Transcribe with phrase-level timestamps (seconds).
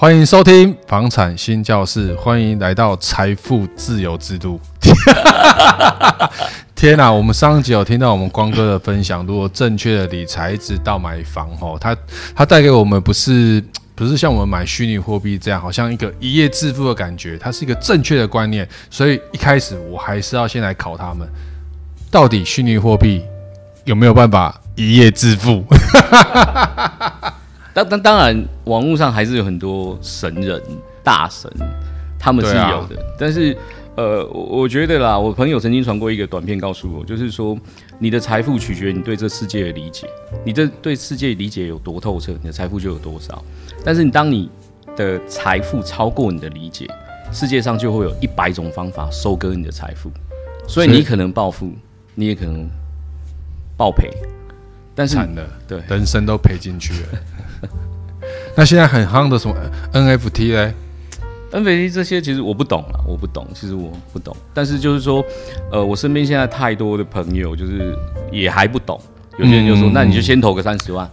[0.00, 4.56] 欢迎收听房产新教室，欢迎来到财富自由之都。
[6.76, 11.96] 天哪、我们上一集有听到我们光哥的分享，如果正确的理财一直到买房哦，他
[12.32, 13.60] 他带给我们不是
[13.96, 18.68] 不是像我们买虚拟货币这样，好像一个一夜致富的感觉，它是一个正确的观念。
[18.88, 21.28] 所以一开始我还是要先来考他们，
[22.08, 23.24] 到底虚拟货币
[23.84, 25.64] 有没有办法一夜致富？
[27.78, 30.62] 当当当然，网络上还是有很多神人
[31.02, 31.50] 大神，
[32.18, 33.56] 他们是有的，啊、但是。
[33.98, 37.58] 呃，我我觉得啦，我朋友曾经传过一个短片告诉我，就是说，
[37.98, 40.06] 你的财富取决于你对这世界的理解，
[40.44, 43.44] 你这对世界理解有多透彻，你的财富就有多少。
[43.84, 44.48] 但是，你当你
[44.96, 46.86] 的财富超过你的理解，
[47.32, 50.12] 世界上就会有一百种方法收割你的财富，
[50.68, 51.72] 所以你可能暴富，
[52.14, 52.70] 你也可能
[53.76, 54.08] 暴赔。
[54.94, 57.08] 但是，惨了，对，人生都赔进去了。
[58.58, 59.54] 那现在很夯的什么
[59.92, 60.74] NFT 嘞
[61.52, 64.36] ？NFT 这些其实我不懂了，我不懂，其实我不懂。
[64.52, 65.24] 但是就是说，
[65.70, 67.96] 呃，我身边现在太多的朋友就是
[68.32, 69.00] 也还不懂，
[69.38, 71.08] 有些人就说，嗯、那你就先投个三十万，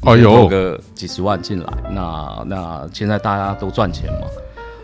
[0.00, 4.26] 哦，有投个几十万进来，那那现在大家都赚钱嘛。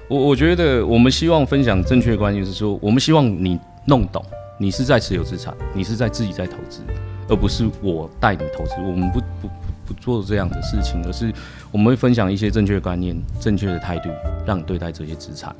[0.07, 4.23] 我我觉得我们希望分享正确的观念是说，我们希望你弄懂，
[4.59, 6.83] 你是在持有资产，你是在自己在投资，
[7.31, 8.73] 而不是我带你投资。
[8.87, 9.49] 我们不不。
[9.95, 11.33] 做这样的事情，而是
[11.71, 14.09] 我们会分享一些正确的观念、正确的态度，
[14.47, 15.55] 让你对待这些资产，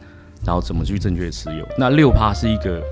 [0.45, 1.67] 然后怎么去正确持有。
[1.77, 2.83] 那六趴是一个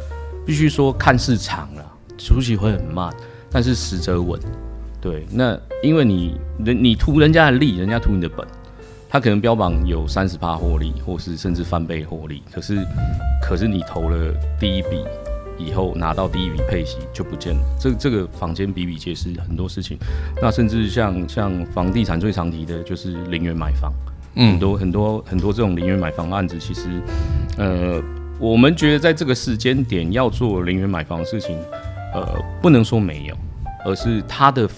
[0.46, 1.84] 必须说看市场了，
[2.18, 3.12] 出息会很慢，
[3.50, 4.40] 但是实则稳。
[5.00, 8.46] 对，那因为你人你图人家的利，人家图你的本，
[9.08, 12.84] 他可能标榜有三十趴获利，或是甚至翻倍获利，可是
[13.42, 15.02] 可是你投了第一笔。
[15.66, 19.98] 以后拿到第一笔配息就不见了，这这个坊间比比皆是很多事情，
[20.40, 23.92] 那甚至像像房地产最常提的就是零元买房，
[24.36, 26.88] 嗯，很多很多很多这种零元买房案子，其实，
[27.58, 28.02] 呃，
[28.38, 31.58] 我们觉得在这个时间点要做零元买房的事情，
[32.14, 33.36] 呃，不能说没有，
[33.84, 34.68] 而是它的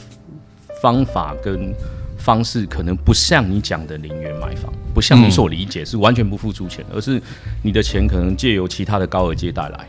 [0.81, 1.73] 方法跟
[2.19, 7.21] 方式可能不像你讲的零元买房，不像你所理解是完全不付出钱，而是
[7.63, 9.87] 你的钱可能借由其他的高额借贷来。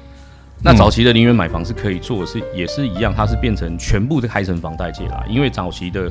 [0.63, 6.09] 那早期的零元买房是可以做，是也是一样，它是变成全部的开成房贷借啦，因为早期的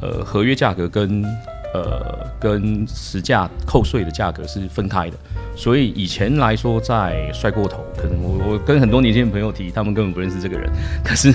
[0.00, 1.24] 呃合约价格跟
[1.72, 5.16] 呃跟实价扣税的价格是分开的，
[5.54, 10.68] 所以以前来说在帅过头，可能我我跟很多年轻的朋友提，他们根本不认识这个人，
[11.04, 11.32] 可是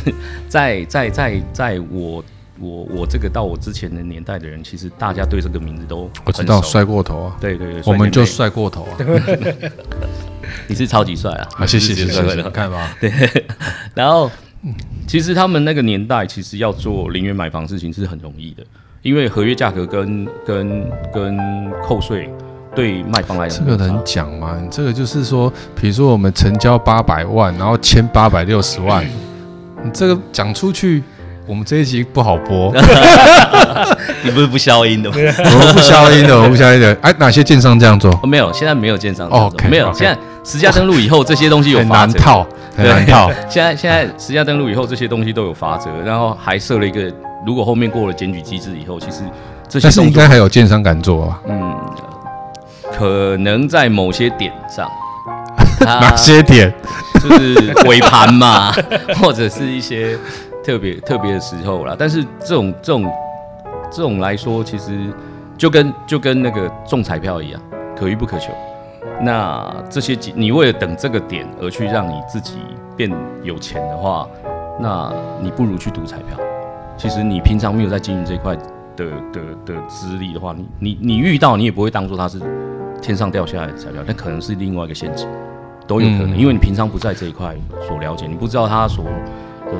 [0.49, 2.23] 在， 在在在在我
[2.59, 8.97] 我我这个到我之前的年代的人，其实大家对这个名字都我知道帅过头啊，对对对，我们就帅过头啊。
[10.67, 11.47] 你是超级帅啊！
[11.59, 12.95] 啊，谢谢谢谢， 谢好看吧。
[13.01, 13.11] 对，
[13.93, 14.29] 然后
[15.07, 18.63] 其实他们那个年代，其实要做零元买房事情是很容易的，
[19.01, 21.37] 因为合约价格跟跟跟
[21.83, 22.29] 扣税
[22.75, 24.57] 对卖方来讲，这个能讲吗？
[24.61, 29.05] 你这个就是说，比如说我们成交八百万，然后签八百六十万，
[29.83, 31.03] 你这个讲出去。
[31.49, 32.73] 我们这一集不好播，
[34.21, 35.15] 你不是不消音的吗？
[35.17, 36.93] 我们不消音的，我们不消音的。
[37.01, 38.11] 哎，哪些建商这样做？
[38.27, 39.87] 没有，现在没有建商哦，okay, 没有。
[39.93, 39.97] Okay.
[39.97, 43.29] 现在实价登录以后，这些东西有难套，很难套。
[43.49, 47.11] 现在现在实价登录以后，这些东西都有法则，然后还设了一个，
[47.45, 49.23] 如果后面过了检举机制以后，其实
[49.67, 51.41] 这些但是应该还有建商敢做吧。
[51.49, 51.75] 嗯，
[52.97, 54.89] 可能在某些点上，
[55.81, 56.73] 哪些点？
[57.21, 58.71] 就是尾盘嘛，
[59.21, 60.17] 或者是一些。
[60.65, 63.09] 特别特别的时候啦，但是这种这种
[63.89, 65.09] 这种来说，其实
[65.57, 67.61] 就跟就跟那个中彩票一样，
[67.97, 68.47] 可遇不可求。
[69.21, 72.57] 那这些你为了等这个点而去让你自己
[72.95, 73.11] 变
[73.43, 74.27] 有钱的话，
[74.79, 76.37] 那你不如去赌彩票。
[76.97, 78.55] 其实你平常没有在经营这一块
[78.95, 82.39] 的的的资历的话，你你你遇到你也不会当做它是
[83.01, 85.27] 天上掉下来的彩票，那可能是另外一个陷阱，
[85.87, 87.55] 都有可能，因为你平常不在这一块
[87.87, 89.05] 所了解，你不知道它所。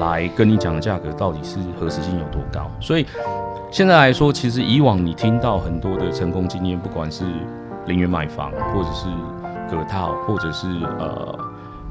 [0.01, 2.69] 来跟你讲的价格到底是核实性有多高？
[2.81, 3.05] 所以
[3.71, 7.23] 现在来说，其实以往你听到很多的成功经验，不管是
[7.87, 9.07] 零元买房，或者是
[9.69, 10.67] 隔套，或者是
[10.99, 11.39] 呃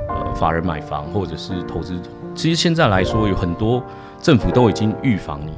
[0.09, 1.99] 呃法人买房，或者是投资，
[2.35, 3.83] 其实现在来说有很多
[4.21, 5.53] 政府都已经预防你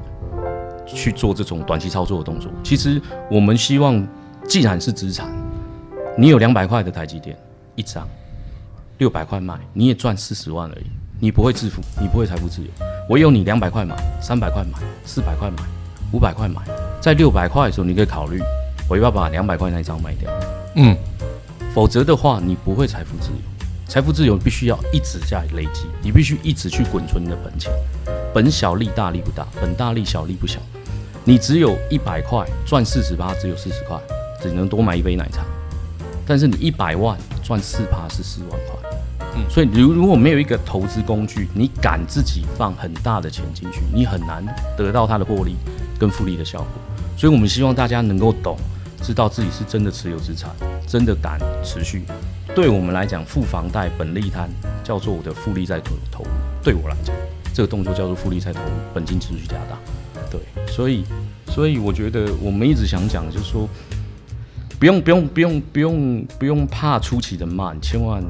[0.86, 2.50] 去做这种短期操作的动作。
[2.62, 3.00] 其实
[3.30, 4.06] 我们希望，
[4.44, 5.28] 既然是资产，
[6.16, 7.36] 你有两百块的台积电
[7.74, 8.06] 一张，
[8.98, 10.86] 六百块卖，你也赚四十万而已。
[11.20, 12.68] 你不会致富，你不会财富自由。
[13.10, 15.56] 唯有你两百块买，三百块买，四百块买，
[16.12, 16.62] 五百块买，
[17.00, 18.40] 在六百块的时候，你可以考虑
[18.88, 20.30] 我要把两百块那一张卖掉。
[20.76, 20.96] 嗯，
[21.74, 23.36] 否则的话，你不会财富自由。
[23.86, 27.72] 财富自由必须要一直在累积，你必须一直去滚存你的本钱。
[28.34, 30.58] 本小利大利不大，本大利小利不小。
[31.24, 33.98] 你只有一百块赚四十八，只有四十块，
[34.42, 35.42] 只能多买一杯奶茶。
[36.26, 38.90] 但是你一百万赚四趴是四万块。
[39.36, 44.44] 嗯，所以如如果没有一个投资工具，你敢自己放很大的钱进去，你很难
[44.76, 45.56] 得到它的获利
[45.98, 46.68] 跟复利的效果。
[47.16, 48.56] 所以我们希望大家能够懂，
[49.02, 50.50] 知道自己是真的持有资产，
[50.86, 52.02] 真的敢持续。
[52.54, 54.50] 对我们来讲，付房贷、本利摊
[54.82, 56.30] 叫做我的复利再投投入。
[56.62, 57.14] 对我来讲，
[57.54, 59.78] 这个动作叫做复利再投入，本金持续加大。
[60.30, 61.04] 对，所以
[61.46, 63.68] 所以我觉得我们一直想讲，就是说，
[64.78, 68.22] 不用不用不用不用不用怕初期的慢，千万。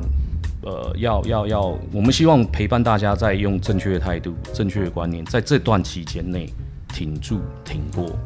[0.60, 6.52] 呃，要要要，我们希望陪伴大家，在用正确的态度、正确的观念，在这段期间内
[6.88, 8.18] 挺住、挺过，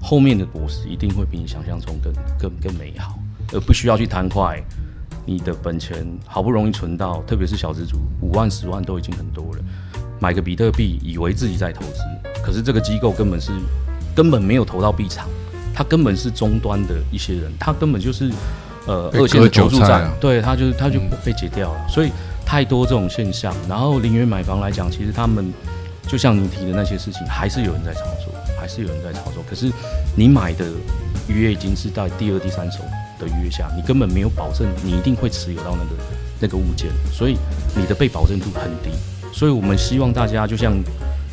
[0.00, 3.18] 后面的果实一定会比你想象中更更更美好，
[3.52, 4.62] 而不需要去贪快。
[5.26, 9.62] 你的本钱好不容易存到，特别是小资族，五万、十万都已经很多了，
[10.18, 11.98] 买个比特币，以为自己在投资，
[12.42, 13.52] 可是这个机构根本是
[14.14, 15.28] 根本没有投到币场，
[15.74, 18.30] 他根本是终端的一些人，他根本就是。
[18.86, 22.10] 呃，二线的投注站，对，他就是他就被解掉了，嗯、所以
[22.46, 23.54] 太多这种现象。
[23.68, 25.52] 然后零元买房来讲，其实他们
[26.06, 28.32] 就像你提的那些事情，还是有人在操作，
[28.68, 29.42] 是有人在操作。
[29.48, 29.72] 可是
[30.14, 30.66] 你买的
[31.26, 32.80] 约已经是在第二、第三手
[33.18, 36.02] 的约下，你根本没有保证你一定会持有到那个
[36.40, 37.36] 那个物件，所以
[37.74, 38.90] 你的被保证度很低。
[39.32, 40.72] 所以我们希望大家就像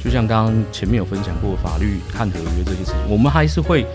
[0.03, 3.85] 就像刚刚前面有分享过法律看合约这些事情，我们还是会。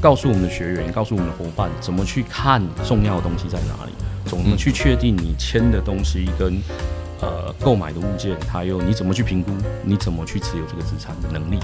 [0.00, 3.92] 告诉我们的学员，告诉我们的伙伴，怎么去看重要的东西在哪里？
[4.26, 6.60] 怎么去确定你签的东西跟
[7.20, 9.50] 呃购买的物件，还有你怎么去评估，
[9.82, 11.58] 你怎么去持有这个资产的能力？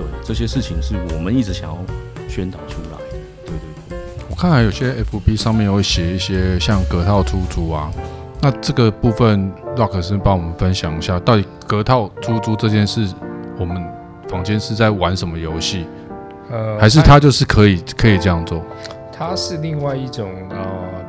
[0.00, 1.76] 对，这些事情是我们一直想要
[2.28, 2.98] 宣导出来。
[3.44, 3.58] 对对
[3.90, 3.98] 对，
[4.30, 7.90] 我看还有些 FB 上面会写一些像隔套出租啊，
[8.40, 13.06] 那这个部分 Rock 是帮我们分享一下，到底隔套出租这件事，
[13.58, 13.82] 我们
[14.28, 15.86] 房间是在玩什么游戏？
[16.50, 18.62] 呃，还是他就是可以可以这样做，
[19.12, 20.58] 它是另外一种呃，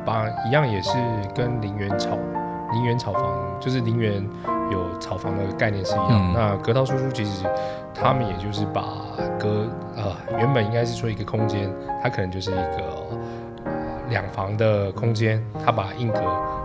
[0.04, 0.90] 把一样也是
[1.34, 2.10] 跟零元炒
[2.72, 3.22] 零元炒房，
[3.60, 4.51] 就是零元有
[5.02, 6.08] 炒房的概念是一样。
[6.10, 7.44] 嗯、那隔套出租其实
[7.92, 8.82] 他们也就是把
[9.38, 9.66] 隔
[9.96, 11.68] 呃原本应该是说一个空间，
[12.02, 13.08] 它可能就是一个
[14.08, 16.20] 两房的空间，他把硬隔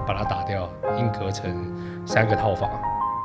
[0.06, 1.52] 把它打掉，硬隔成
[2.06, 2.70] 三个套房。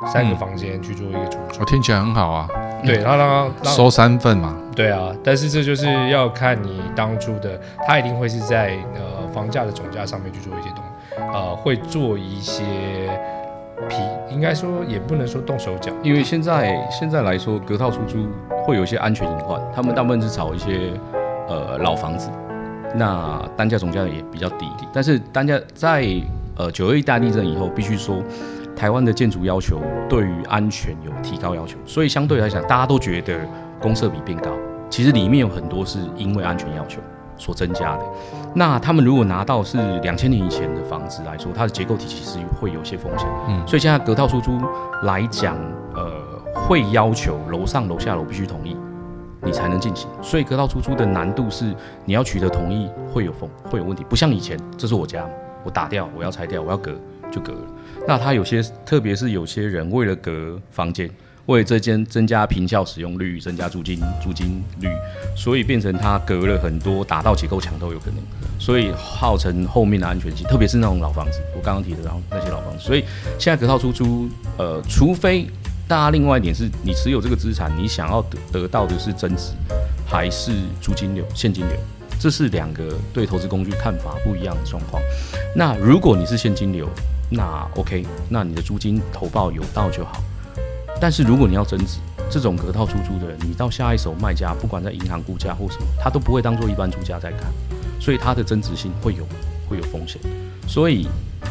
[0.05, 2.45] 三个房间去做一个出租，我听起来很好啊。
[2.83, 4.53] 对，然后收三份嘛。
[4.75, 7.57] 对啊，但是这就是要看你当初的，
[7.87, 10.83] 他一定会是在呃房价的总价上面去做一些东，
[11.31, 12.63] 呃，会做一些
[13.87, 13.95] 皮，
[14.33, 18.27] 应该说也不能说动手脚，因为现在现在来说，隔套出租
[18.65, 20.91] 会有一些安全隐患，他们大部分是找一些
[21.47, 22.29] 呃老房子，
[22.95, 26.05] 那单价总价也比较低，但是单价在
[26.57, 28.21] 呃九二一大地震以后，必须说。
[28.75, 33.39] 台湾的建筑要求对于安全有提高要求，所以相对来讲，大家都觉得
[33.79, 34.49] 公设比变高。
[34.89, 36.99] 其实里面有很多是因为安全要求
[37.43, 38.03] 所增加的。
[38.55, 43.27] 那他们如果拿到是两千年以前的房子来说，它的结构体其实会有些风险。
[43.49, 44.57] 嗯，所以现在隔套出租
[45.03, 45.57] 来讲，
[45.93, 46.09] 呃，
[46.55, 48.77] 会要求楼上楼下楼必须同意，
[49.41, 50.07] 你才能进行。
[50.21, 51.75] 所以隔套出租的难度是
[52.05, 55.27] 你要取得同意会有风会有问题，不像以前，这是我家，
[55.65, 56.93] 我打掉，我要拆掉，我要隔
[57.29, 57.59] 就隔了。
[58.07, 61.09] 那他有些，特别是有些人为了隔房间，
[61.47, 64.87] 为这间增加坪效使用率，增加租金租金率，
[65.35, 68.17] 所以变成它隔了很多，打到结构墙都有可能，
[68.57, 73.03] 所以号称后面的安全性，特别是那种老房子，我刚刚提的，然后那些老房子，所以
[73.37, 75.45] 现在隔套出租，呃，除非
[75.85, 79.51] 大家另外一点是你持有这个资产，你想要得得到的是增值，
[80.07, 81.77] 还是租金流、现金流，
[82.17, 85.03] 这是两个对投资工具看法不一样的状况。
[85.53, 86.87] 那如果你是现金流，
[87.29, 90.23] 那 OK，那你的租金投报有到就好。
[91.03, 91.97] 但是如果你要增值，
[92.29, 97.51] 这种隔套出租的人，你到下一手卖家，不管在银行估价或什么，他都不会当做一般租价在看，
[97.99, 99.27] 所以它的增值性会有
[99.67, 100.21] 会有风险。
[100.65, 101.05] 所以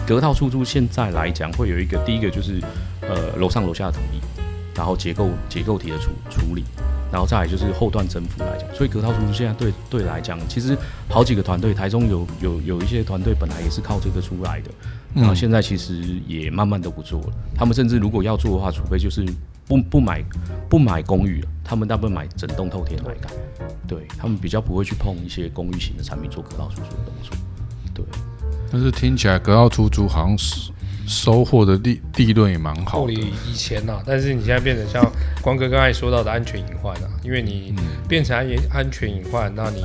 [0.06, 2.62] 隔套出租现在来讲，会有一个第一个就是
[3.02, 4.22] 呃楼上楼下的统一，
[4.74, 6.64] 然后结构结构体的处处理。
[7.12, 10.74] 然后再来就是后段增幅来讲，所以隔套出租现在对对来讲，其实
[11.10, 14.70] 好几个团队，台中有有有一些团队本来也是靠这个出来的，
[15.14, 17.28] 然后现在其实也慢慢都不做了。
[17.54, 19.24] 他们甚至如果要做的话，除非就是
[19.66, 20.24] 不不买
[20.68, 23.30] 不买公寓了，他们大部分买整栋透天来盖。
[23.86, 27.36] 对，他们比较不会去碰一些公寓型的产品做隔套出租的动作。
[27.94, 28.04] 对，
[28.70, 30.70] 但是听起来隔套出租好像是。
[31.04, 33.12] 收获的利利润也蛮好的。
[33.12, 35.04] 以前呐、啊，但是你现在变成像
[35.42, 37.74] 光哥刚才说到的安全隐患啊，因为你
[38.08, 39.82] 变成安安全隐患，那你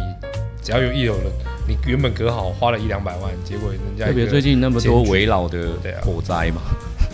[0.67, 1.31] 只要有一有人，
[1.65, 5.69] 你原本隔好花了一两百万，结果人家特别最近那么多围绕的
[6.01, 6.59] 火灾嘛，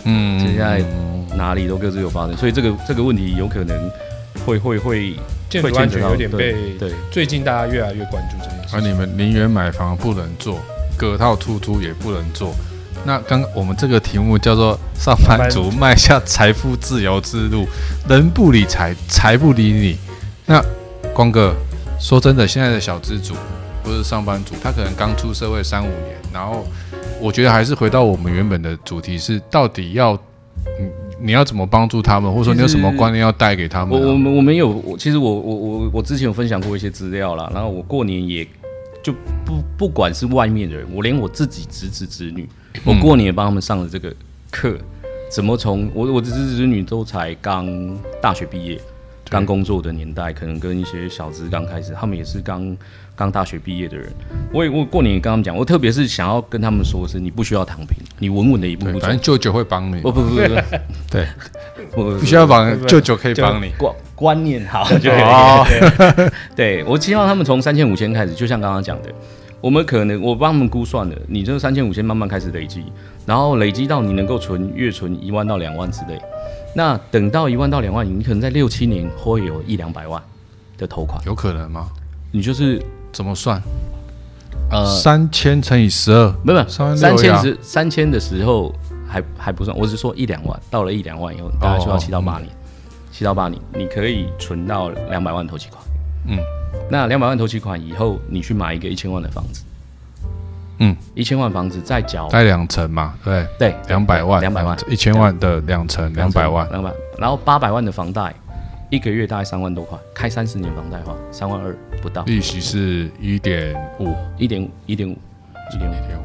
[0.02, 0.82] 嗯，现在
[1.36, 3.88] 哪里都各自有发生，所以这个这个问题有可能
[4.44, 5.14] 会会会
[5.48, 8.74] 建筑安全有点被对，最近大家越来越关注这件事。
[8.74, 10.58] 而你们宁愿买房不能做，
[10.96, 12.52] 隔套出租也不能做。
[13.04, 17.64] 那刚刚我们这个题目叫做“上班族迈下财富自由之路，
[18.08, 19.96] 人不理财，财不理你”。
[20.44, 20.60] 那
[21.14, 21.54] 光哥
[21.98, 23.34] 说真的，现在的小资族
[23.82, 26.66] 或是上班族，他可能刚出社会三五年，然后
[27.20, 30.12] 我觉得还是回到我们原本的主题是，到底要
[30.78, 33.98] 你你要怎么帮助他们，或者说你有什么观念要带给他们？
[33.98, 38.46] 我我们我们有，我其实我我我我之前有分享过一些资料啦，然后我过年也
[39.02, 39.12] 就
[39.44, 42.48] 不不管是外面的人，我连我自己侄子侄女。
[42.84, 44.12] 我过年也帮他们上了这个
[44.50, 44.76] 课，
[45.30, 47.66] 怎么从我我的侄子侄女都才刚
[48.20, 48.80] 大学毕业，
[49.30, 52.76] 刚工作的年代，可能跟一些小资刚开始，他们也是刚
[53.16, 54.12] 刚大学毕业的人。
[54.52, 60.00] 我也我过年也跟他们讲，我特别是想要跟他们说的是，你不需要躺平，你稳稳的一步步走，反正舅舅会帮你。
[60.00, 60.36] 不不不不，
[61.10, 61.26] 对，
[61.92, 63.70] 不不需要帮舅舅可以帮你。
[63.78, 66.30] 观观念好就可以。
[66.54, 69.10] 对，我希望他们从三千五千开始，就像刚刚讲的。
[69.60, 72.84] 我们可能我帮他们估算了，你这三千五千慢慢开始累积，
[73.24, 76.20] 然后累积到你能够存月存一万到两万之类。
[76.74, 80.20] 那等到一万到两万，你可能在六七年会有一两百万
[80.76, 81.88] 的投款，有可能吗？
[82.32, 83.62] 你就是怎么算？
[84.70, 88.74] 呃，三千乘以十二，没有三千十三千的时候
[89.06, 92.48] 还还不算，我是说一两万，到了一两万以后，大概需要七到八年，
[93.12, 95.82] 七到八年你可以存到两百万投期款，
[96.26, 96.38] 嗯。
[96.90, 99.62] 那两百万投期款以后，你去买一个一千万的房子，
[100.78, 103.46] 嗯，一千万房子再缴，贷两成嘛，对。
[103.58, 108.34] 对，两百万，两百万，一千万的两成，两百万，两百，然后八百万的房贷，
[108.90, 115.16] 一个月大概三万多块，开三十年房贷的话，三万二不到，利息是一点五，一点五，一点五，
[115.72, 116.22] 一点五，一点五，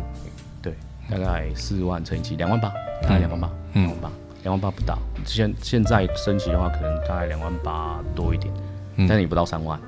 [0.62, 0.74] 对，
[1.10, 2.70] 大概四万乘以七，两万八，
[3.04, 4.12] 大概两万八，两万八，
[4.44, 8.52] 两万八不到，现现在升级的话，可能大概两万八多一点。
[9.08, 9.80] 但你不到三万，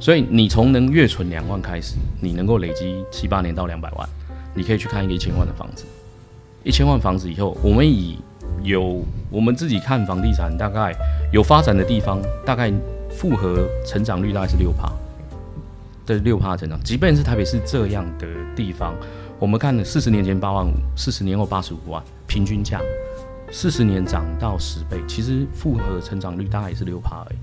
[0.00, 4.08] 所以你从能月存两万开始，你能够累积七八年到两百万，
[4.54, 5.84] 你可以去看一个一千万的房子。
[6.64, 8.18] 一千万房子以后，我们以
[8.62, 10.92] 有我们自己看房地产，大概
[11.32, 12.72] 有发展的地方，大概
[13.10, 14.90] 复合成长率大概是六趴，
[16.04, 16.76] 对，六趴成长。
[16.82, 18.94] 即便是台北市这样的地方，
[19.38, 22.80] 我们看了四十年前八万五，四十年后八十五万，平均价，
[23.52, 27.36] 四十年涨到十倍，其实复合成长率大概也是六趴而已。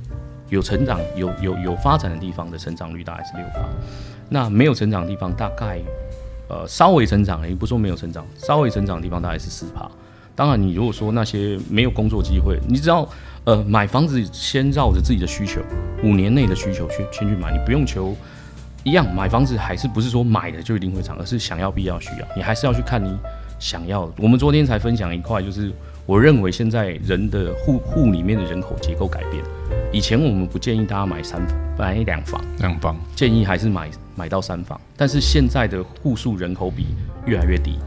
[0.53, 3.67] 有成长、有有有发展的地方的成长率大概是六趴，
[4.29, 5.79] 那没有成长的地方大概，
[6.47, 9.89] 呃，稍微成长，也不说没有成长，稍微成长的地方大概是四趴。
[10.35, 13.07] 当然，你如果说那些没有工作机会，你只要
[13.45, 15.59] 呃买房子，先绕着自己的需求，
[16.03, 18.15] 五年内的需求去先去买，你不用求
[18.83, 23.17] 一样买房子，还是不是说买的就一定会涨，而是想要、必要、需要，你还是要去看你
[23.59, 24.11] 想要。
[24.17, 25.71] 我们昨天才分享一块，就是
[26.05, 29.43] 我认为现在人的户户里面的人口结构改变。
[29.91, 31.41] 以前我们不建议大家买三，
[31.77, 34.79] 买两房，两房建议还是买买到三房。
[34.97, 36.87] 但是现在的户数人口比
[37.25, 37.79] 越来越低，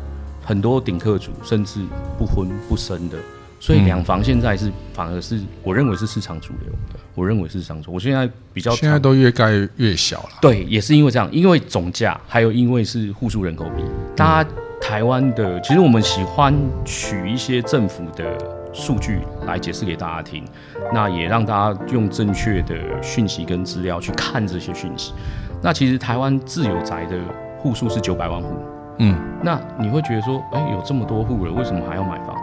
[0.43, 1.81] 很多顶客族甚至
[2.17, 3.19] 不婚不生的，
[3.61, 6.73] 所以两房现在是反而是我认为是市场主流。
[7.15, 7.95] 我认为是市场主流。
[7.95, 10.31] 我现在比较现在都越盖越小了。
[10.41, 13.83] 对，也是因为这样，因为总价，还有因为是户数人口比。
[14.15, 14.51] 大家
[14.89, 18.25] 台湾的，其实我们喜欢取一些政府的。
[18.73, 20.45] 数据来解释给大家听，
[20.93, 25.15] 那也让大家用正确的讯息跟资料去看这些讯息。
[25.63, 27.17] 那其实台湾自有宅的
[27.59, 28.55] 户数是九百万户，
[28.99, 32.37] 嗯，那你会觉得说，哎、欸，有这么多户了，为什么还要买房？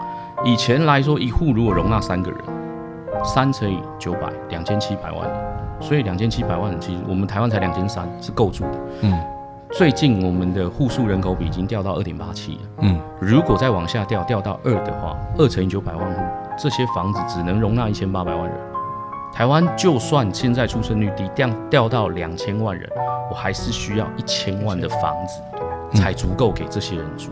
[0.44, 2.40] 以前来说，一户如果容纳三个人，
[3.24, 5.30] 三乘以九百，两千七百万，
[5.80, 9.14] 所以两千七百万，其实我们台湾才两千三，是够住的，嗯。
[9.76, 12.60] 最近我们的户数人口比已经掉到二点八七了。
[12.82, 16.22] 嗯，如果再往下掉，掉到二的话，二乘以九百万户，
[16.56, 18.56] 这些房子只能容纳一千八百万人。
[19.34, 22.88] 台湾就算现在出生率低，掉掉到两千万人，
[23.32, 25.42] 我还是需要一千万的房子
[25.98, 27.32] 才足够给这些人住。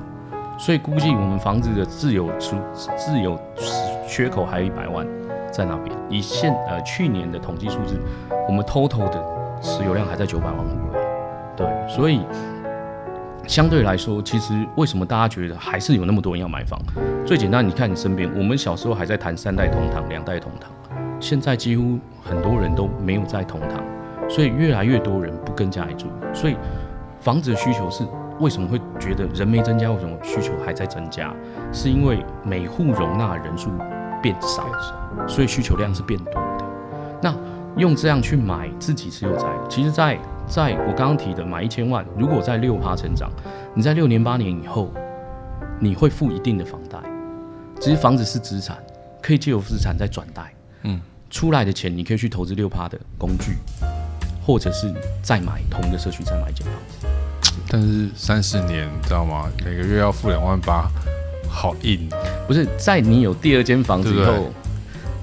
[0.57, 2.55] 所以估计我们房子的自有出
[2.97, 3.39] 自有
[4.07, 5.05] 缺口还有一百万
[5.51, 5.95] 在那边。
[6.09, 8.01] 以现呃去年的统计数字，
[8.47, 9.23] 我们 total 的
[9.61, 10.90] 持有量还在九百万户。
[11.61, 12.21] 对，所以
[13.47, 16.79] 相对来说，其实为什么大家觉得还是有那么多人要买房？
[17.25, 20.71] 最简单，你看你身边，我们小时候还在谈三代同堂、两代同堂，
[21.19, 23.83] 现在几乎很多人都没有在同堂，
[24.29, 26.07] 所以越来越多人不跟家里住。
[26.33, 26.55] 所以
[27.19, 28.03] 房子的需求是
[28.39, 31.33] 为什么会觉得人没增加，为什么需求还在增加？
[31.71, 33.69] 是因为每户容纳人数
[34.21, 34.65] 变少，
[35.27, 36.65] 所以需求量是变多的。
[37.21, 37.35] 那
[37.77, 40.17] 用这样去买自己持有宅，其实，在
[40.51, 43.31] 在我刚刚提的买一千万，如果在六趴成长，
[43.73, 44.91] 你在六年八年以后，
[45.79, 46.99] 你会付一定的房贷。
[47.79, 48.77] 其实房子是资产，
[49.21, 50.53] 可以借由资产再转贷。
[50.83, 53.55] 嗯，出来的钱你可以去投资六趴的工具，
[54.45, 54.93] 或者是
[55.23, 57.07] 再买同一个社区再买一间房子。
[57.69, 59.49] 但是三十年，你知道吗？
[59.63, 60.91] 每个月要付两万八，
[61.47, 62.09] 好硬。
[62.45, 64.51] 不是在你有第二间房子以后，对对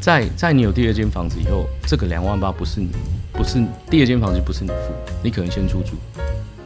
[0.00, 2.88] 在在你有第二间房子以后，这个两万八不是你，
[3.38, 4.92] 不是第二间房子不是你付，
[5.22, 5.94] 你可能先出租。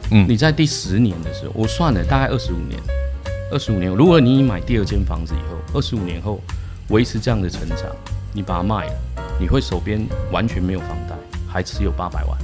[0.09, 2.79] 嗯，你在第十年的时候，我算了大概二十五年，
[3.51, 6.41] 二十五年，如果你买第二间房子以后，二十五年后
[6.87, 7.77] 维持这样的成长，
[8.33, 8.93] 你把它卖了，
[9.39, 11.15] 你会手边完全没有房贷，
[11.47, 12.37] 还持有八百万。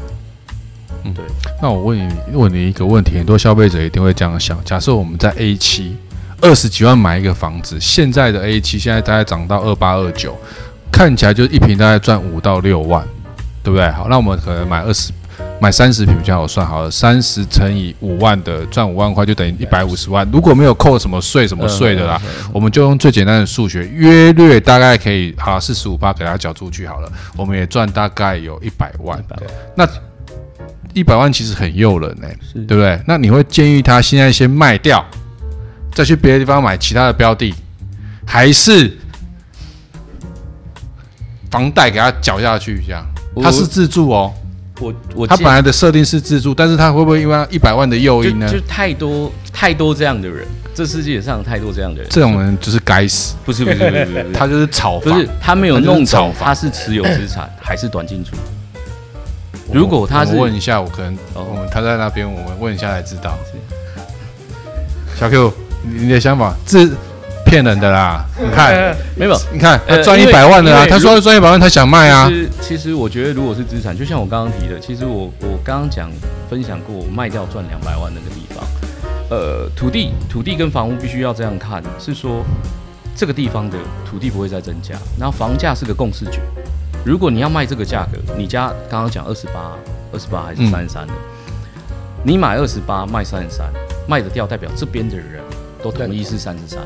[1.06, 1.26] 嗯，对。
[1.60, 5.98] 那我问你，问你一个问题，很多消费者一定会这样想：假设我们在 A 七
[6.40, 10.38] 二十几万买一个房子，现在的 A 七现在大概涨到二八二九，
[10.92, 13.04] 看起来就是一平大概赚五到六万，
[13.64, 13.90] 对不对？
[13.92, 15.12] 好，那我们可能买二十。
[15.62, 20.28] 买三十平比较好算好了，三十乘以五万的赚五万块就等于一百五十万。
[20.34, 22.22] 如果没有扣什么税什么税的啦，
[22.54, 29.22] 我们就用最简单的数学，约略大概可以好四十五趴给他缴出去好了，我们也赚大概有一百万。
[29.76, 29.88] 那
[30.94, 32.38] 一百万其实很诱人呢、欸，
[32.68, 33.00] 对不对？
[33.06, 35.06] 那你会建议他现在先卖掉，
[35.94, 37.54] 再去别的地方买其他的标的，
[38.26, 38.98] 还是
[41.50, 42.82] 房贷给他缴下去？
[42.86, 43.06] 这样
[43.42, 44.34] 他是自助哦。
[44.80, 48.48] 我我他本来的设定是自助，但是他会不会因为一百万的诱因呢？
[48.48, 53.36] 就，就太多太多这样的人，这世界上太多这样的人，这种人就是该死。
[53.44, 58.38] 不是不是不是，不是， 他就是炒房，不是他没有弄懂他是持有资产 还是短进出。
[59.74, 63.38] 如果他是我问一下，我可能哦，他在那边，我们问一下才知道。
[65.20, 65.54] 小 Q，
[65.84, 66.96] 你的想法自。
[67.50, 68.24] 骗人的啦！
[68.40, 70.86] 你看，没有，你看他赚一百万的啦。
[70.88, 72.30] 他说赚一百万，他想卖啊。
[72.30, 76.12] 其实，其实我觉得，如果是资产，就像我刚刚提的，其实我我刚刚讲
[76.50, 78.64] 分享过，我卖掉赚两百万那个地方，
[79.32, 82.46] 呃，土地土地跟房屋必须要这样看，是说
[83.16, 83.78] 这个地方的
[84.10, 86.40] 土地不会再增加，然后房价是个共识局。
[87.04, 89.74] 如果你要卖这个价格，你家刚刚讲二十八，
[90.14, 91.14] 二十八还是三十三的，
[92.24, 93.66] 你买二十八卖三十三，
[94.08, 95.42] 卖得掉，代表这边的人
[95.82, 96.80] 都同意是三十三。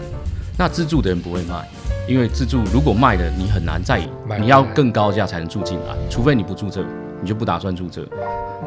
[0.57, 1.67] 那自住的人不会卖，
[2.07, 3.99] 因为自住如果卖了，你很难再，
[4.39, 6.85] 你要更高价才能住进来，除非你不住这，
[7.21, 8.07] 你就不打算住这。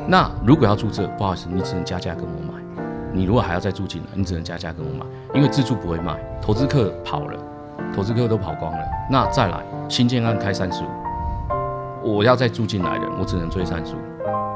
[0.09, 2.61] 那如果要住这，不好意思，你只能加价跟我买。
[3.13, 7.39] 你如果还要再住进来，你只能加价跟我买，因为自住不会卖，投资客跑了，
[7.95, 8.79] 投资客都跑光了。
[9.11, 10.83] 那再来新建案开三十
[12.03, 13.99] 五，我要再住进来的，我只能追三十五，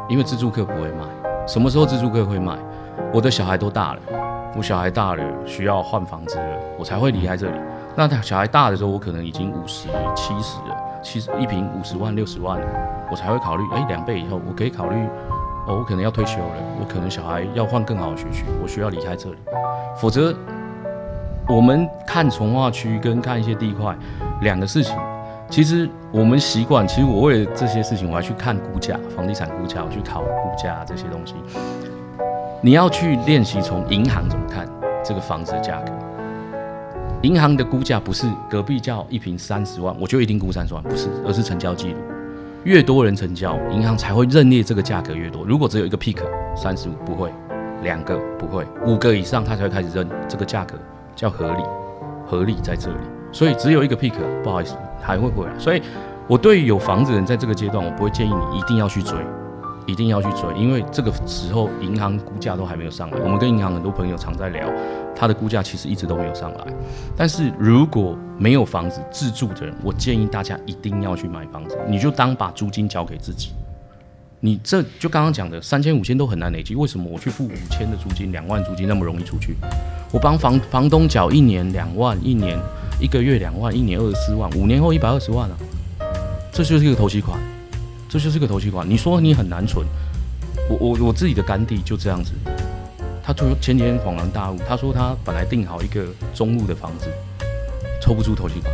[0.08, 1.04] 因为自住客不会卖。
[1.46, 2.58] 什么时候自住客会卖？
[3.14, 4.00] 我的小孩都大了。
[4.56, 7.56] 我小孩大了，需要换房子了，我才会离开这里。
[7.96, 12.66] 那他小孩大的时候，我可能已经五十、七十了，七十一平五十万、六十万了，
[13.10, 13.62] 我才会考虑。
[13.72, 14.96] 哎，两倍以后，我可以考虑。
[15.66, 19.36] 哦，我可能要退休了，我可能小孩要换更好的学区，我需要离开这里。
[19.96, 20.34] 否则，
[21.48, 23.94] 我们看从化区跟看一些地块
[24.40, 24.96] 两个事情。
[25.48, 31.34] 其实我们习惯，其实我为了这些事情，我还去看估价，房地产估价，我去考估价这些东西。
[32.62, 34.68] 你要去练习从银行怎么看
[35.02, 35.92] 这个房子的价格。
[37.22, 41.96] 银行的估价不是隔壁叫一平三十万，我就一定估三十万，不是，而是成交记录。
[42.64, 45.42] 越多人成交，银行才会认列这个价格越多。
[45.46, 46.18] 如果只有一个 pick
[46.54, 47.30] 三十五，不会；
[47.82, 50.74] 两个不会，五个以上他才会开始认这个价格
[51.16, 51.62] 叫合理，
[52.26, 52.98] 合理在这里。
[53.32, 55.58] 所以只有一个 pick，不好意思，还会回来。
[55.58, 55.80] 所以
[56.26, 59.16] 我对于有房子的人在这个阶段，我不会建议你一定要去追。
[59.90, 63.18] 一定要去追，因为这个时候银行估价都还没有上来。
[63.18, 64.70] 我们跟银行很多朋友常在聊，
[65.16, 66.66] 他的估价其实一直都没有上来。
[67.16, 73.50] 但是如果没有房子自住的人，我建议大家一定要去买房子，你就当把租金交给自己。
[74.42, 79.54] 你这就刚刚讲的三千五千都很难累积，为什么我去付五千的租金，两万租金那么容易出去？
[80.12, 82.58] 我帮房房东缴一年两万，一年
[83.00, 85.56] 一个月两万，一年二十四万，五年后一百二十万啊，
[86.50, 87.38] 这就是一个头期款。
[88.10, 89.86] 这就是个投期款，你说你很难存，
[90.68, 92.32] 我我我自己的干弟就这样子，
[93.22, 97.06] 他突然前几天恍然大悟，他说他本来订好一个中路的房子，
[98.02, 98.72] 抽不出投期款，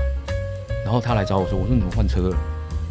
[0.82, 2.36] 然后他来找我说，我说你怎么换车了？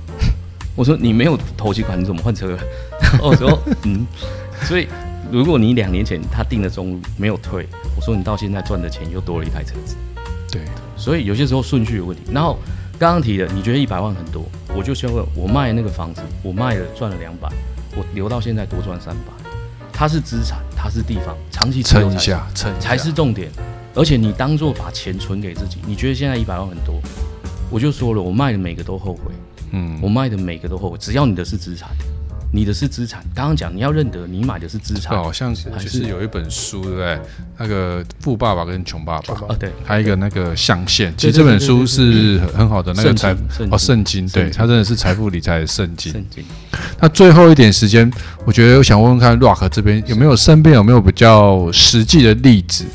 [0.78, 2.60] 我说你没有投期款，你怎么换车了？
[3.02, 4.06] 然后我说嗯，
[4.68, 4.88] 所以
[5.32, 9.96] 如果你两年前他订了中路没有退，我说你到现在赚的钱又多了一台车子，
[10.52, 10.62] 对，
[10.96, 12.60] 所以有些时候顺序有问题，然后。
[12.98, 14.46] 刚刚提的，你觉得一百万很多？
[14.76, 17.48] 我就先问，我卖那个房子，我卖了赚了两百，
[17.96, 19.32] 我留到现在多赚三百，
[19.94, 23.50] 它是资产，它是地方，长期撑一下，撑才是重点。
[23.96, 27.00] 而且你当做把钱存给自己，你觉得现在一百万很多？
[27.72, 29.32] 我就说了，我卖的每个都后悔，
[29.72, 30.98] 嗯，我卖的每个都后悔。
[30.98, 31.90] 只要你的是资产，
[32.56, 33.22] 你的是资产。
[33.36, 37.20] 刚刚讲你要认得你买的是资产，好像就是有一本书，对不对？
[37.58, 41.14] 那个富爸爸跟穷爸爸啊，对，还有一个那个象限。
[41.18, 43.36] 其实这本书是很好的那个财
[43.70, 46.14] 哦，圣经，对，它真的是财富理财的圣经。
[46.14, 46.44] 圣经。
[47.00, 48.10] 那最后一点时间，
[48.46, 52.86] 我觉得我想问问看，Rock 这边有没有身边有没有比较实际的例子，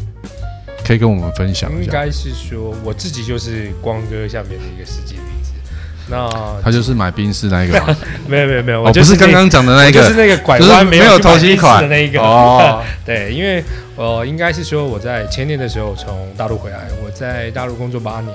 [0.86, 1.80] 可以跟我们分享一下？
[1.82, 5.16] 应该是说我自己就是光哥下面的一个实际。
[6.10, 6.28] 那
[6.62, 7.96] 他就是买宾士那一个吗？
[8.26, 12.20] 没有没有没有，我不是刚刚讲的那一个，就是那个拐弯没有头期款的那一个。
[12.20, 13.62] 哦， 对，因为
[13.96, 18.34] 呃，应该是说我在前年的时候从大陆回来，我在大陆工作八年，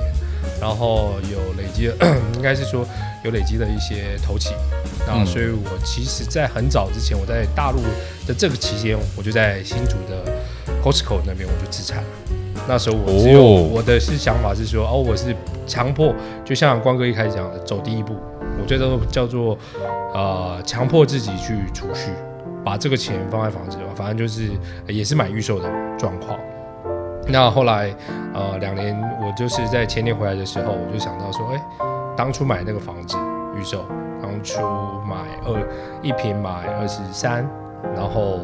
[0.61, 1.91] 然后有累积，
[2.35, 2.87] 应该是说
[3.23, 4.53] 有累积的一些头期，
[5.05, 7.81] 然后所以我其实，在很早之前，我在大陆
[8.25, 10.31] 的这个期间，我就在新竹的
[10.81, 12.03] Costco 那边我就自产了。
[12.67, 15.35] 那时候我只有我的是想法是说，哦，我是
[15.67, 18.15] 强迫，就像光哥一开始讲的，走第一步，
[18.59, 19.55] 我觉得叫做
[20.13, 22.09] 呃强迫自己去储蓄，
[22.63, 24.49] 把这个钱放在房子，反正就是
[24.87, 26.39] 也是买预售的状况。
[27.27, 27.95] 那后来
[28.33, 31.61] 呃两年，我就是在前年回来的时候，我就想到说，哎，
[32.17, 33.15] 当初买那个房子
[33.55, 33.85] 预售，
[34.21, 34.59] 当初
[35.07, 36.49] 买二一平买
[36.79, 37.47] 二十三，
[37.95, 38.39] 然后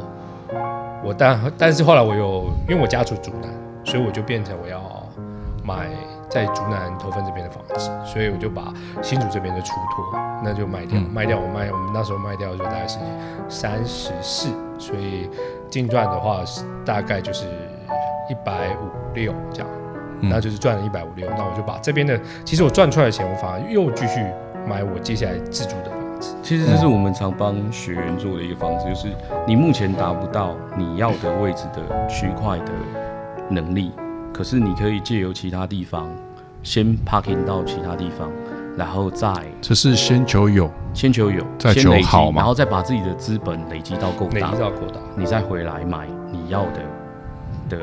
[1.04, 3.50] 我但但是后来我有因为我家住竹南。
[3.84, 4.82] 所以我就变成我要
[5.64, 5.88] 买
[6.30, 12.98] 在竹南头份这边的房子，所以我就把新竹这边的出脱，那就卖掉，嗯、卖掉我卖我们那时候卖掉就大概是
[13.50, 15.30] 三十四，所以
[15.70, 17.46] 净赚的话是大概就是
[18.30, 19.70] 一百五六这样，
[20.22, 24.26] 那就是赚了一百五六，那我就把这边的其实我赚出来的钱，我反而又继续
[24.68, 26.36] 买我接下来自住的房子。
[26.42, 29.10] 其实这是我们常帮学员做的一个方式，就是
[29.46, 32.72] 你目前达不到你要的位置的区块的。
[33.52, 33.92] 能力，
[34.34, 36.10] 可是你可以借由其他地方
[36.64, 38.30] 先 parking 到其他地方，
[38.78, 46.82] 然后再这是先求有，先求有，再求好嘛，然后再把自己的资本累积到够大，累积到够大，你再回来买你要的
[47.70, 47.80] 的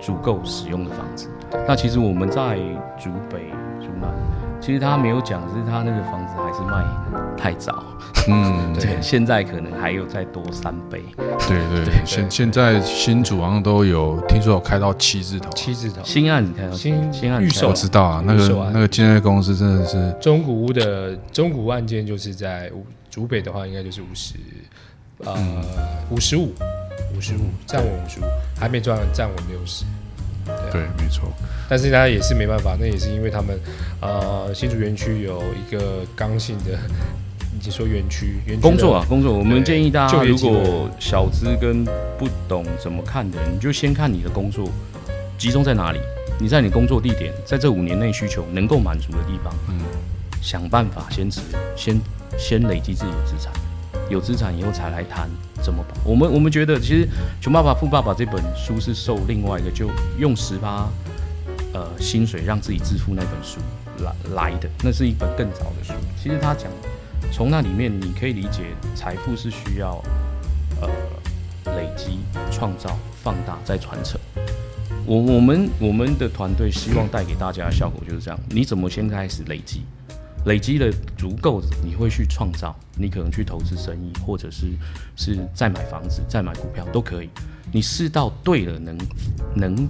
[0.00, 1.28] 足够使用的房子。
[1.66, 2.58] 那其实我们在
[2.98, 3.50] 竹北、
[3.80, 4.10] 竹南，
[4.60, 6.84] 其实他没有讲，是他那个房子还是卖
[7.36, 7.84] 太早。
[8.28, 11.04] 嗯， 对，现在可能还有再多三倍。
[11.16, 22.70] 对对对，现现在新主好像都有，听说有开到七字头，七字头新案子开到新新案预售，我知道啊，那个那个建设公司真的是中古屋的中古案件，就是在
[23.08, 24.34] 竹北的话，应该就是五十，
[25.18, 25.36] 呃，
[26.10, 26.52] 五十五，
[27.16, 28.24] 五十五，站稳五十五，
[28.58, 29.84] 还没赚站稳六十。
[30.70, 31.32] 对，没错。
[31.68, 33.58] 但是大家也是没办法，那也是因为他们，
[34.00, 36.78] 呃，新竹园区有一个刚性的。
[37.58, 41.84] 你说园区工作啊，工作，我们建议大家，如果小资跟
[42.16, 44.68] 不懂怎么看的，你就先看你的工作
[45.36, 45.98] 集中在哪里。
[46.38, 49.80] 你在你工作地点，在这五年内需求能够满足的地方，嗯，
[50.42, 51.40] 想办法先持，
[51.74, 51.98] 先
[52.38, 53.50] 先累积自己的资产，
[54.10, 55.28] 有资产以后才来谈
[55.62, 55.96] 怎么办。
[56.04, 57.06] 我们我们觉得，其实
[57.40, 60.88] 《穷爸爸富爸爸》这本书是受另外一个就用十八
[61.72, 63.58] 呃薪水让自己致富那本书
[64.04, 65.92] 来来的，那是一本更早的书。
[66.22, 66.70] 其实他讲。
[67.32, 70.00] 从那里面，你可以理解，财富是需要，
[70.80, 70.88] 呃，
[71.74, 72.20] 累积、
[72.52, 74.18] 创造、放大、再传承。
[75.04, 79.82] 我我们我们的团队希望带给大家的效果就是这样：你怎么先开始累积？
[80.46, 84.72] 累积了足够，你会去创造，你可能去投资生意，或者是
[85.14, 87.28] 是再买房子、再买股票都可以。
[87.70, 88.98] 你试到对了，能
[89.54, 89.88] 能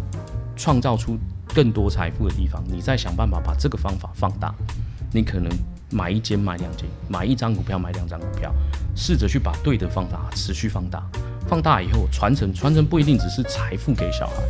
[0.57, 1.16] 创造出
[1.55, 4.55] 更多财富的地方，你再想办法把这个方法放大，
[5.12, 5.51] 你可能。
[5.88, 8.53] 买一间，买两间，买一张股票，买两张股票，
[8.97, 11.01] 试着去把对的方法，持续放大，
[11.47, 14.42] 放大以后传承，传承不一定只是财富给小孩，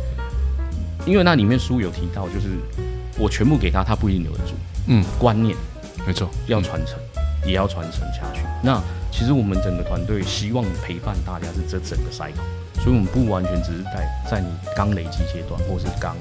[1.05, 2.57] 因为那里面书有提到，就是
[3.19, 4.55] 我全部给他，他不一定留得住。
[4.87, 5.55] 嗯，观念，
[6.07, 8.41] 没错，要传承，嗯、也要传承下去。
[8.63, 16.15] 那其实我们整个团队希望陪伴大家是这整个 cycle，所以我们不完全只是在在你刚累积阶段，或是刚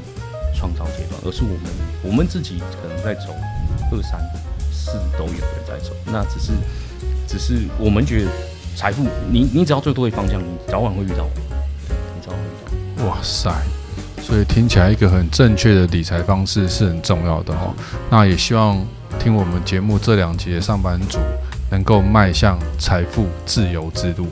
[0.54, 1.60] 创造阶段，而是我们
[2.02, 3.32] 我们自己可能在走
[3.92, 4.90] 二三四。
[5.18, 6.52] 都有人在走，那只是，
[7.26, 8.30] 只是我们觉得
[8.76, 11.30] 财富，你你只要做对方向，你早晚会遇到我，
[11.88, 13.04] 你早晚会遇到。
[13.06, 13.50] 哇塞，
[14.22, 17.74] 所以听起来一个很正确的理财方式是很重要的哦。
[18.08, 18.78] 那也希望
[19.26, 21.18] 听我们节目这两集的上班族
[21.68, 24.28] 能够迈向财富自由之路。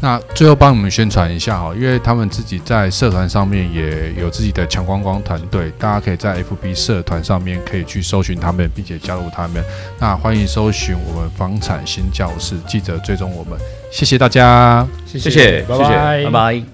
[0.00, 9.62] 那最后帮你们宣传一下哈，因为他们自己在社团上面也有自己的强光光团队，大家可以在 FB 社团上面可以去搜寻他们，并且加入他们。
[10.00, 13.56] 那欢迎搜寻我们房产新教室，记得追踪我们。
[13.92, 16.24] 谢谢大家，谢谢，谢谢，拜拜。
[16.24, 16.71] 拜拜。